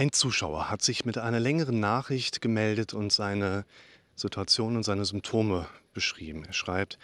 [0.00, 3.66] Ein Zuschauer hat sich mit einer längeren Nachricht gemeldet und seine
[4.16, 6.42] Situation und seine Symptome beschrieben.
[6.46, 6.98] Er schreibt,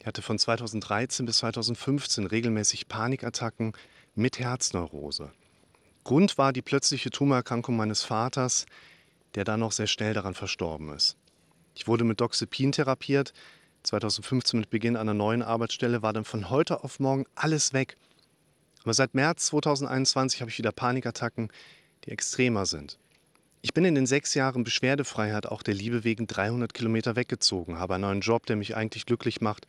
[0.00, 3.72] er hatte von 2013 bis 2015 regelmäßig Panikattacken
[4.16, 5.30] mit Herzneurose.
[6.02, 8.66] Grund war die plötzliche Tumorerkrankung meines Vaters,
[9.36, 11.16] der dann noch sehr schnell daran verstorben ist.
[11.76, 13.32] Ich wurde mit Doxepin therapiert.
[13.84, 17.96] 2015 mit Beginn einer neuen Arbeitsstelle war dann von heute auf morgen alles weg.
[18.82, 21.52] Aber seit März 2021 habe ich wieder Panikattacken,
[22.08, 22.98] die extremer sind.
[23.60, 27.94] Ich bin in den sechs Jahren Beschwerdefreiheit auch der Liebe wegen 300 Kilometer weggezogen, habe
[27.94, 29.66] einen neuen Job, der mich eigentlich glücklich macht,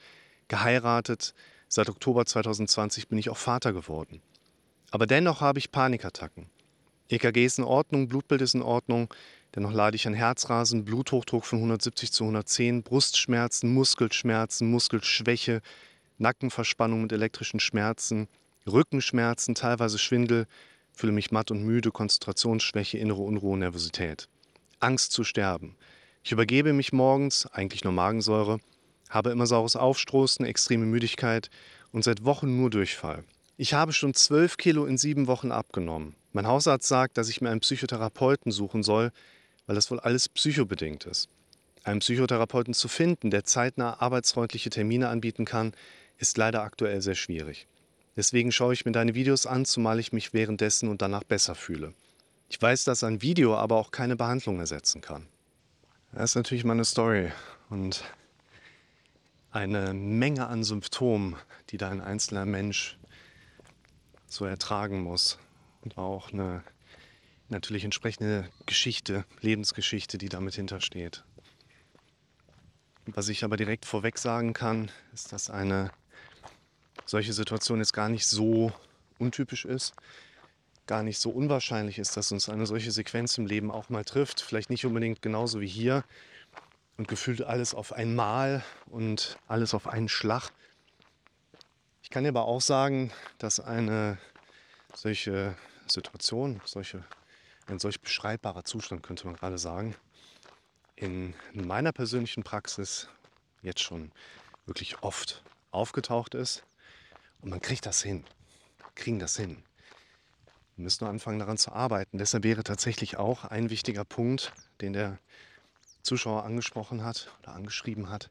[0.47, 1.33] geheiratet.
[1.67, 4.21] Seit Oktober 2020 bin ich auch Vater geworden.
[4.91, 6.49] Aber dennoch habe ich Panikattacken.
[7.09, 9.13] EKG ist in Ordnung, Blutbild ist in Ordnung,
[9.55, 15.61] dennoch leide ich an Herzrasen, Bluthochdruck von 170 zu 110, Brustschmerzen, Muskelschmerzen, Muskelschwäche,
[16.19, 18.27] Nackenverspannung mit elektrischen Schmerzen,
[18.67, 20.47] Rückenschmerzen, teilweise Schwindel,
[20.99, 24.27] fühle mich matt und müde, Konzentrationsschwäche, innere Unruhe, Nervosität.
[24.80, 25.77] Angst zu sterben.
[26.23, 28.59] Ich übergebe mich morgens, eigentlich nur Magensäure,
[29.09, 31.50] habe immer saures Aufstoßen, extreme Müdigkeit
[31.94, 33.23] und seit Wochen nur Durchfall.
[33.55, 36.16] Ich habe schon 12 Kilo in sieben Wochen abgenommen.
[36.33, 39.11] Mein Hausarzt sagt, dass ich mir einen Psychotherapeuten suchen soll,
[39.67, 41.30] weil das wohl alles psychobedingt ist.
[41.86, 45.72] Einen Psychotherapeuten zu finden, der zeitnah arbeitsfreundliche Termine anbieten kann,
[46.17, 47.67] ist leider aktuell sehr schwierig.
[48.15, 51.93] Deswegen schaue ich mir deine Videos an, zumal ich mich währenddessen und danach besser fühle.
[52.49, 55.27] Ich weiß, dass ein Video aber auch keine Behandlung ersetzen kann.
[56.11, 57.31] Das ist natürlich meine Story
[57.69, 58.03] und
[59.52, 61.35] eine Menge an Symptomen,
[61.69, 62.97] die da ein einzelner Mensch
[64.27, 65.37] so ertragen muss.
[65.81, 66.63] Und auch eine
[67.47, 71.23] natürlich entsprechende Geschichte, Lebensgeschichte, die damit hintersteht.
[73.05, 75.91] Was ich aber direkt vorweg sagen kann, ist, dass eine
[77.09, 78.71] solche Situation jetzt gar nicht so
[79.17, 79.95] untypisch ist,
[80.85, 84.41] gar nicht so unwahrscheinlich ist, dass uns eine solche Sequenz im Leben auch mal trifft.
[84.41, 86.03] Vielleicht nicht unbedingt genauso wie hier
[86.97, 90.52] und gefühlt alles auf einmal und alles auf einen Schlag.
[92.03, 94.19] Ich kann dir aber auch sagen, dass eine
[94.93, 95.55] solche
[95.87, 97.03] Situation, solche,
[97.65, 99.95] ein solch beschreibbarer Zustand, könnte man gerade sagen,
[100.95, 103.09] in meiner persönlichen Praxis
[103.64, 104.11] jetzt schon
[104.67, 106.64] wirklich oft aufgetaucht ist.
[107.42, 108.23] Und man kriegt das hin.
[108.77, 109.64] Wir kriegen das hin.
[110.76, 112.17] Wir müssen nur anfangen, daran zu arbeiten.
[112.17, 115.20] Deshalb wäre tatsächlich auch ein wichtiger Punkt, den der
[116.04, 118.30] Zuschauer angesprochen hat oder angeschrieben hat.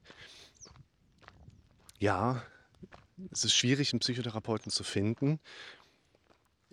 [1.98, 2.42] Ja,
[3.32, 5.40] es ist schwierig, einen Psychotherapeuten zu finden.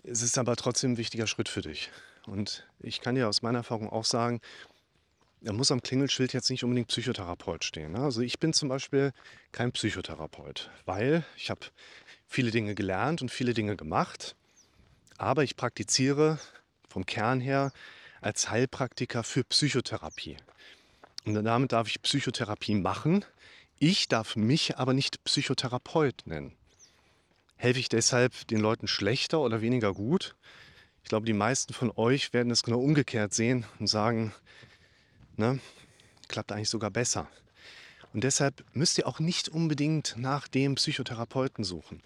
[0.02, 1.90] Es ist aber trotzdem ein wichtiger Schritt für dich.
[2.26, 4.40] Und ich kann dir aus meiner Erfahrung auch sagen,
[5.40, 7.92] da muss am Klingelschild jetzt nicht unbedingt Psychotherapeut stehen.
[7.92, 8.00] Ne?
[8.00, 9.12] Also ich bin zum Beispiel
[9.52, 11.60] kein Psychotherapeut, weil ich habe
[12.26, 14.36] viele Dinge gelernt und viele Dinge gemacht,
[15.18, 16.38] aber ich praktiziere
[16.88, 17.72] vom Kern her
[18.20, 20.36] als Heilpraktiker für Psychotherapie.
[21.24, 23.24] Und damit darf ich Psychotherapie machen.
[23.78, 26.56] Ich darf mich aber nicht Psychotherapeut nennen.
[27.56, 30.36] Helfe ich deshalb den Leuten schlechter oder weniger gut?
[31.02, 34.34] Ich glaube, die meisten von euch werden es genau umgekehrt sehen und sagen,
[35.36, 35.60] ne,
[36.28, 37.28] klappt eigentlich sogar besser.
[38.16, 42.02] Und deshalb müsst ihr auch nicht unbedingt nach dem Psychotherapeuten suchen.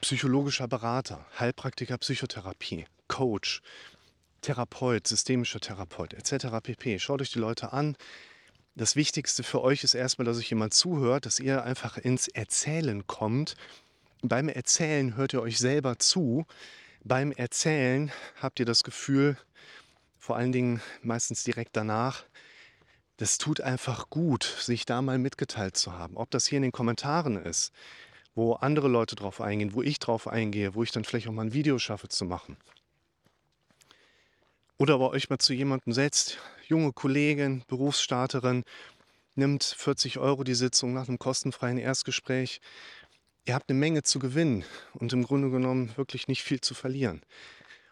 [0.00, 3.62] Psychologischer Berater, Heilpraktiker Psychotherapie, Coach,
[4.40, 6.46] Therapeut, systemischer Therapeut etc.
[6.62, 7.00] pp.
[7.00, 7.96] Schaut euch die Leute an,
[8.76, 13.08] das Wichtigste für euch ist erstmal, dass euch jemand zuhört, dass ihr einfach ins Erzählen
[13.08, 13.56] kommt.
[14.22, 16.46] Beim Erzählen hört ihr euch selber zu.
[17.02, 19.36] Beim Erzählen habt ihr das Gefühl,
[20.16, 22.24] vor allen Dingen meistens direkt danach,
[23.18, 26.16] das tut einfach gut, sich da mal mitgeteilt zu haben.
[26.16, 27.72] Ob das hier in den Kommentaren ist,
[28.34, 31.46] wo andere Leute drauf eingehen, wo ich drauf eingehe, wo ich dann vielleicht auch mal
[31.46, 32.56] ein Video schaffe zu machen.
[34.78, 38.62] Oder aber euch mal zu jemandem setzt, junge Kollegin, Berufsstarterin,
[39.34, 42.60] nimmt 40 Euro die Sitzung nach einem kostenfreien Erstgespräch.
[43.46, 44.64] Ihr habt eine Menge zu gewinnen
[44.94, 47.22] und im Grunde genommen wirklich nicht viel zu verlieren.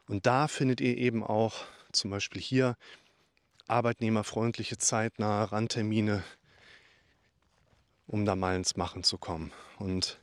[0.07, 2.77] Und da findet ihr eben auch zum Beispiel hier
[3.67, 6.25] arbeitnehmerfreundliche, zeitnahe Randtermine,
[8.07, 9.53] um da mal ins Machen zu kommen.
[9.79, 10.19] Und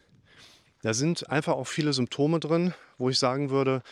[0.81, 3.83] da sind einfach auch viele Symptome drin, wo ich sagen würde,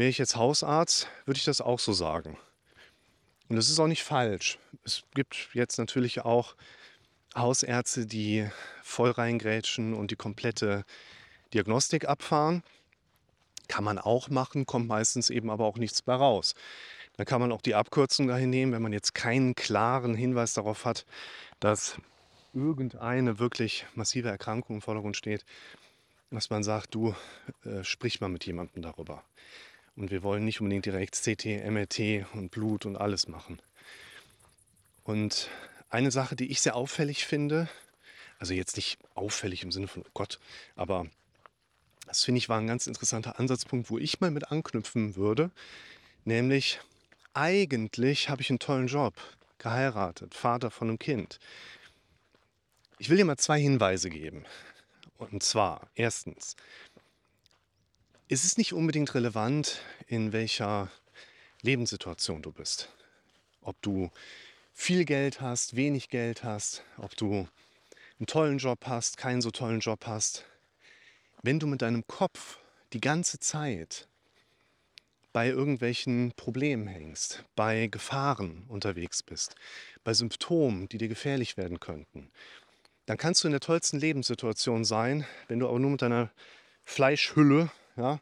[0.00, 2.38] Wäre ich jetzt Hausarzt, würde ich das auch so sagen.
[3.48, 4.58] Und das ist auch nicht falsch.
[4.82, 6.56] Es gibt jetzt natürlich auch
[7.36, 8.48] Hausärzte, die
[8.82, 10.86] voll reingrätschen und die komplette
[11.52, 12.62] Diagnostik abfahren.
[13.70, 16.56] Kann man auch machen, kommt meistens eben aber auch nichts bei raus.
[17.16, 20.84] Dann kann man auch die Abkürzung dahin nehmen, wenn man jetzt keinen klaren Hinweis darauf
[20.84, 21.06] hat,
[21.60, 21.96] dass
[22.52, 25.44] irgendeine wirklich massive Erkrankung im Vordergrund steht,
[26.32, 27.14] dass man sagt, du
[27.64, 29.22] äh, sprich mal mit jemandem darüber.
[29.94, 33.62] Und wir wollen nicht unbedingt direkt CT, MRT und Blut und alles machen.
[35.04, 35.48] Und
[35.90, 37.68] eine Sache, die ich sehr auffällig finde,
[38.40, 40.40] also jetzt nicht auffällig im Sinne von oh Gott,
[40.74, 41.06] aber
[42.10, 45.52] das finde ich war ein ganz interessanter Ansatzpunkt, wo ich mal mit anknüpfen würde,
[46.24, 46.80] nämlich
[47.34, 49.14] eigentlich habe ich einen tollen Job,
[49.58, 51.38] geheiratet, Vater von einem Kind.
[52.98, 54.44] Ich will dir mal zwei Hinweise geben.
[55.18, 56.56] Und zwar, erstens,
[58.26, 60.90] ist es nicht unbedingt relevant, in welcher
[61.62, 62.88] Lebenssituation du bist.
[63.60, 64.10] Ob du
[64.72, 67.46] viel Geld hast, wenig Geld hast, ob du
[68.18, 70.44] einen tollen Job hast, keinen so tollen Job hast.
[71.42, 72.58] Wenn du mit deinem Kopf
[72.92, 74.08] die ganze Zeit
[75.32, 79.54] bei irgendwelchen Problemen hängst, bei Gefahren unterwegs bist,
[80.04, 82.30] bei Symptomen, die dir gefährlich werden könnten,
[83.06, 86.30] dann kannst du in der tollsten Lebenssituation sein, wenn du aber nur mit deiner
[86.84, 88.20] Fleischhülle ja,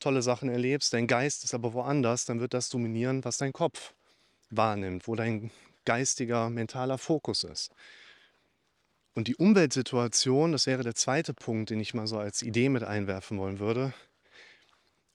[0.00, 3.94] tolle Sachen erlebst, dein Geist ist aber woanders, dann wird das dominieren, was dein Kopf
[4.50, 5.52] wahrnimmt, wo dein
[5.84, 7.70] geistiger, mentaler Fokus ist.
[9.16, 12.84] Und die Umweltsituation, das wäre der zweite Punkt, den ich mal so als Idee mit
[12.84, 13.94] einwerfen wollen würde.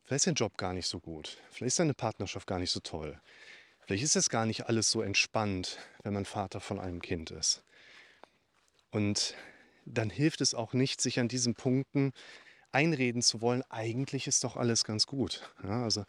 [0.04, 1.38] Vielleicht ist dein Job gar nicht so gut.
[1.52, 3.22] Vielleicht ist deine Partnerschaft gar nicht so toll.
[3.82, 7.64] Vielleicht ist es gar nicht alles so entspannt, wenn man Vater von einem Kind ist.
[8.90, 9.36] Und
[9.86, 12.12] dann hilft es auch nicht, sich an diesen Punkten
[12.72, 15.54] einreden zu wollen, eigentlich ist doch alles ganz gut.
[15.64, 16.06] Ja, also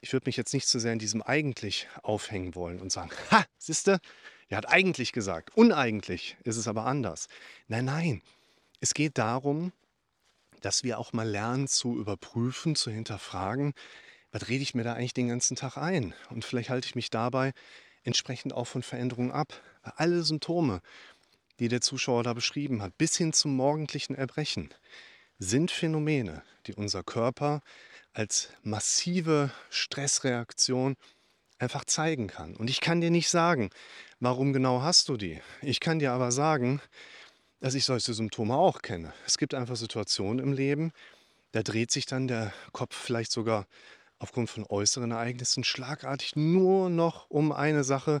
[0.00, 3.44] ich würde mich jetzt nicht so sehr in diesem eigentlich aufhängen wollen und sagen, ha,
[3.56, 4.00] siehste,
[4.50, 7.28] er hat eigentlich gesagt, uneigentlich ist es aber anders.
[7.68, 8.22] Nein, nein,
[8.80, 9.72] es geht darum,
[10.60, 13.72] dass wir auch mal lernen zu überprüfen, zu hinterfragen,
[14.32, 16.14] was rede ich mir da eigentlich den ganzen Tag ein?
[16.30, 17.52] Und vielleicht halte ich mich dabei
[18.02, 19.60] entsprechend auch von Veränderungen ab.
[19.82, 20.82] Alle Symptome,
[21.58, 24.72] die der Zuschauer da beschrieben hat, bis hin zum morgendlichen Erbrechen,
[25.38, 27.60] sind Phänomene, die unser Körper
[28.12, 30.96] als massive Stressreaktion
[31.60, 32.56] einfach zeigen kann.
[32.56, 33.70] Und ich kann dir nicht sagen,
[34.18, 35.40] warum genau hast du die.
[35.62, 36.80] Ich kann dir aber sagen,
[37.60, 39.12] dass ich solche Symptome auch kenne.
[39.26, 40.92] Es gibt einfach Situationen im Leben,
[41.52, 43.66] da dreht sich dann der Kopf vielleicht sogar
[44.18, 48.20] aufgrund von äußeren Ereignissen schlagartig nur noch um eine Sache,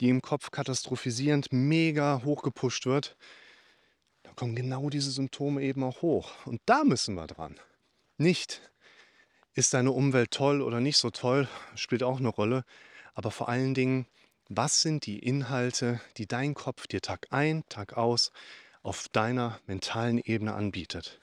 [0.00, 3.16] die im Kopf katastrophisierend mega hochgepusht wird.
[4.22, 6.30] Da kommen genau diese Symptome eben auch hoch.
[6.46, 7.58] Und da müssen wir dran.
[8.16, 8.71] Nicht
[9.54, 12.64] ist deine Umwelt toll oder nicht so toll, spielt auch eine Rolle.
[13.14, 14.06] Aber vor allen Dingen,
[14.48, 18.32] was sind die Inhalte, die dein Kopf dir Tag ein, Tag aus
[18.82, 21.20] auf deiner mentalen Ebene anbietet?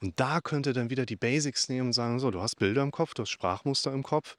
[0.00, 2.90] Und da könnte dann wieder die Basics nehmen und sagen, so, du hast Bilder im
[2.90, 4.36] Kopf, du hast Sprachmuster im Kopf.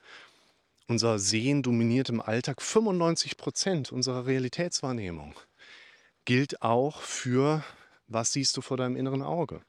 [0.87, 5.35] Unser Sehen dominiert im Alltag 95 Prozent unserer Realitätswahrnehmung.
[6.25, 7.63] Gilt auch für,
[8.07, 9.61] was siehst du vor deinem inneren Auge.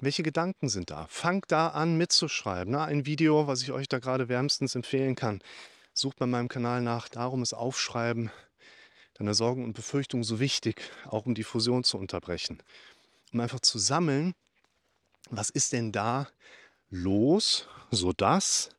[0.00, 1.06] Welche Gedanken sind da?
[1.08, 2.72] Fangt da an mitzuschreiben.
[2.72, 5.42] Na, ein Video, was ich euch da gerade wärmstens empfehlen kann.
[5.92, 7.08] Sucht bei meinem Kanal nach.
[7.08, 8.30] Darum ist Aufschreiben
[9.14, 12.62] deiner Sorgen und Befürchtungen so wichtig, auch um die Fusion zu unterbrechen.
[13.32, 14.34] Um einfach zu sammeln,
[15.30, 16.28] was ist denn da
[16.90, 18.70] los, sodass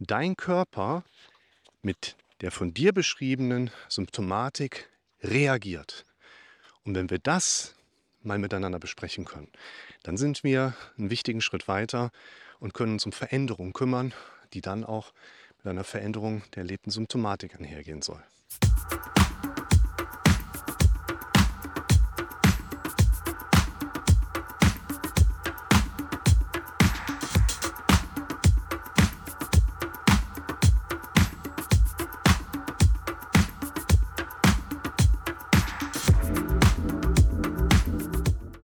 [0.00, 1.04] dein Körper
[1.80, 4.90] mit der von dir beschriebenen Symptomatik
[5.22, 6.04] reagiert.
[6.82, 7.75] Und wenn wir das
[8.26, 9.48] mal miteinander besprechen können.
[10.02, 12.10] Dann sind wir einen wichtigen Schritt weiter
[12.58, 14.12] und können uns um Veränderungen kümmern,
[14.52, 15.12] die dann auch
[15.58, 18.22] mit einer Veränderung der erlebten Symptomatik einhergehen soll.